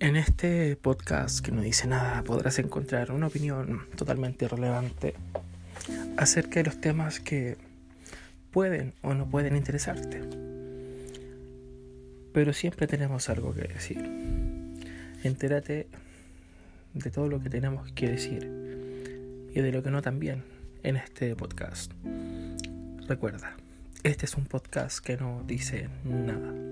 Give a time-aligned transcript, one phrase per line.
[0.00, 5.14] En este podcast que no dice nada podrás encontrar una opinión totalmente irrelevante
[6.16, 7.56] acerca de los temas que
[8.52, 10.22] pueden o no pueden interesarte.
[12.32, 13.98] Pero siempre tenemos algo que decir.
[15.24, 15.88] Entérate
[16.94, 18.48] de todo lo que tenemos que decir
[19.52, 20.44] y de lo que no también
[20.84, 21.90] en este podcast.
[23.08, 23.56] Recuerda,
[24.04, 26.67] este es un podcast que no dice nada.